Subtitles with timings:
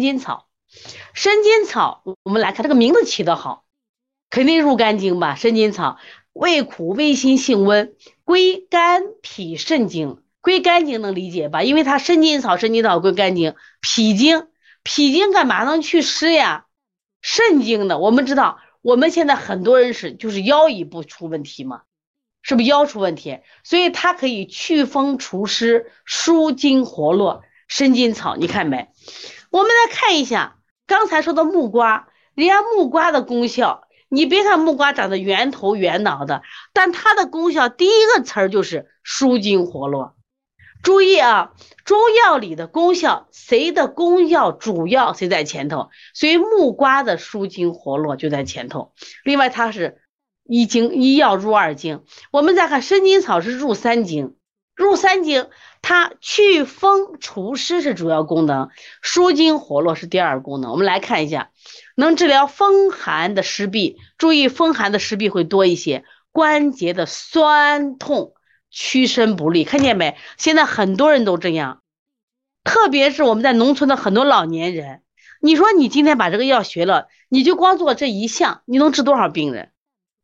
[0.00, 0.48] 筋草，
[1.12, 3.64] 生筋草，我们来看这个名字起得好，
[4.28, 5.36] 肯定入肝经吧？
[5.36, 5.98] 生筋草，
[6.32, 7.94] 味苦味辛性温，
[8.24, 11.62] 归肝脾肾经，归肝经能理解吧？
[11.62, 14.48] 因为它生筋草，生筋草归肝经，脾经，
[14.82, 16.66] 脾经干嘛能祛湿呀？
[17.22, 21.82] 肾经的，我们知道，我们现在很多人是就是腰一不出问题嘛，
[22.42, 23.38] 是不是腰出问题？
[23.62, 27.44] 所以它可以祛风除湿、舒筋活络。
[27.66, 28.88] 生筋草，你看没？
[29.54, 40.16] 我们来看一下刚才说的木瓜，人家木瓜的功效，你别看木瓜长得圆头圆脑的，但它的功效第一个词儿就是舒筋活络。
[40.82, 41.52] 注意啊，
[41.84, 45.88] 中药里的功效，谁的功效主要谁在前头？
[46.14, 48.92] 所以木瓜的舒筋活络就在前头。
[49.22, 50.02] 另外，它是
[50.42, 52.02] 一经一药入二经。
[52.32, 54.34] 我们再看生筋草是入三经，
[54.74, 55.48] 入三经，
[55.82, 58.70] 它祛风除湿是主要功能，
[59.02, 60.70] 舒筋活络是第二功能。
[60.72, 61.50] 我们来看一下，
[61.96, 68.34] 能治疗风寒的湿痹，注意风寒的湿痹会多一些，关节的酸痛。
[68.76, 70.16] 屈伸不利，看见没？
[70.36, 71.82] 现在很多人都这样，
[72.64, 75.02] 特别是我们在农村的很多老年人。
[75.40, 79.70] 你说你今天把这个药学了，你就光做这一项，你能治多少病人？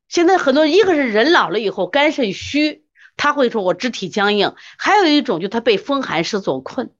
[0.09, 2.83] 现在很多，一个是人老了以后肝肾虚，
[3.21, 6.95] 他会说我肢体僵硬；还有一种就他被风寒湿所困，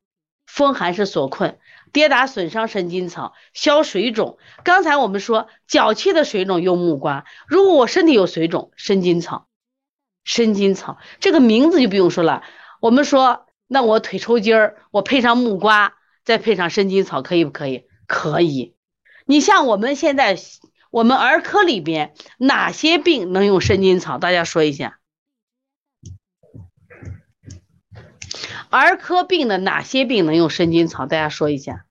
[0.47, 1.59] 风寒湿所困，
[1.93, 4.37] 跌打损伤神经草，消水肿。
[4.63, 9.47] 刚才我们说脚气的水肿用木瓜，如果我身体有水肿，生筋草。
[10.23, 12.43] 生筋草这个名字就不用说了，
[12.83, 17.87] 我们说那我腿抽筋儿，我配上木瓜，再配上生筋草，可以不可以？
[18.07, 18.77] 可以。
[19.25, 20.37] 你像我们现在
[20.91, 24.19] 我们儿科里边哪些病能用生筋草？
[24.19, 25.00] 大家说一下。
[28.71, 31.07] 儿科病的哪些病能用生筋草？
[31.07, 31.85] 大家说一下。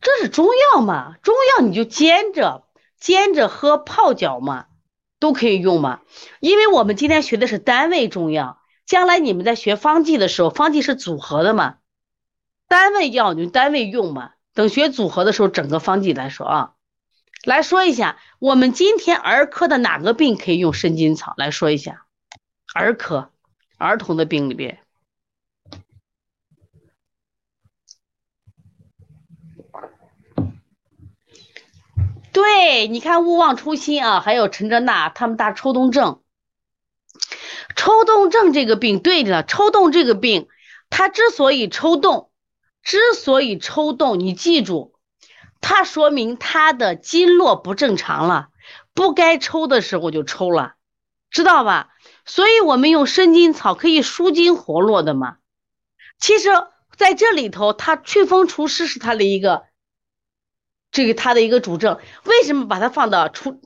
[0.00, 1.16] 这是中药嘛？
[1.22, 2.64] 中药你就煎着
[2.98, 4.66] 煎着喝，泡脚嘛。
[5.18, 6.02] 都可以用嘛？
[6.40, 11.78] 因为我们今天学的是单位中药，将来你们在学方剂的时候，方剂是组合的嘛？
[12.68, 14.32] 单位药就单位用嘛。
[14.52, 16.72] 等学组合的时候，整个方剂来说啊，
[17.44, 21.32] 来说一下，我们今天儿科的哪个病可以用生筋草？
[21.38, 22.04] 来说一下，
[22.74, 23.30] 儿科
[23.78, 24.80] 儿童的病里边。
[32.32, 36.22] 对，你看勿忘初心啊，还有陈哲娜他们打抽动症，
[37.74, 40.46] 抽动症这个病，对了，抽动这个病，
[40.90, 42.30] 它之所以抽动，
[42.82, 44.94] 之所以抽动，你记住，
[45.62, 48.50] 它说明它的经络不正常了，
[48.92, 50.75] 不该抽的时候就抽了，
[51.36, 51.90] 知道吧？
[52.24, 55.36] 所以我们用生筋草可以舒筋活络的嘛。
[56.18, 56.48] 其实
[56.96, 59.64] 在这里头，它祛风除湿是它的一个。
[60.90, 63.60] 这个它的一个主症，为什么把它放到除？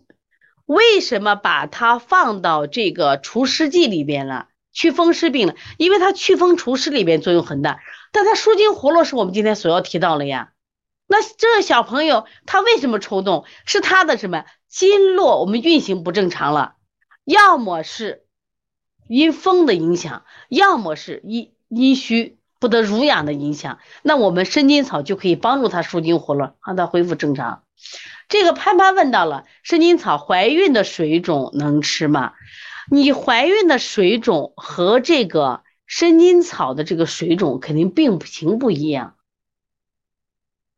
[0.66, 4.48] 为什么把它放到这个除湿剂里边了？
[4.72, 7.78] 祛风湿病了，因为它祛风除湿里边作用很大，
[8.10, 10.50] 但它舒筋活络是我们今天所要提到了呀。
[11.06, 13.44] 那这小朋友他为什么抽动？
[13.64, 16.74] 是他的什么经络我们运行不正常了？
[17.30, 18.24] 要么是
[19.08, 22.36] 因风的影响，要么是阴阴虚。
[22.60, 27.64] 不得濡养的影响，那我们生筋草就可以帮助他舒筋活络，让他恢复正常。
[28.28, 32.34] 这个潘潘问到了，生筋草怀孕的水肿能吃吗？
[32.90, 39.16] 你怀孕的水肿和这个生筋草的这个水肿肯定病情不一样，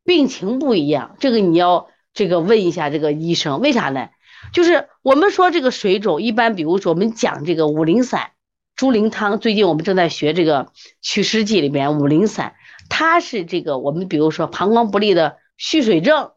[0.05, 4.07] 病情不一样，这个你要这个问一下这个医生，为啥呢？
[4.51, 8.31] 就是我们说这个水肿，一般比如说我们讲这个五苓散。
[8.75, 12.55] 猪苓汤，最近我们正在学这个祛湿剂里边五苓散，
[12.89, 16.31] 它是这个我们比如说膀胱不利的蓄水症，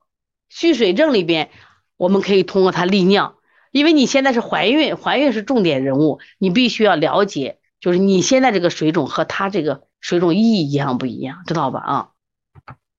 [0.50, 1.48] 蓄水症里边
[1.96, 3.36] 我们可以通过它利尿，
[3.72, 11.80] 因为你现在是怀孕，怀孕是重点人物，你必须要了解，就是你现在这个水肿和它这个水肿意义一样不一样，知道吧？
[11.80, 12.08] 啊。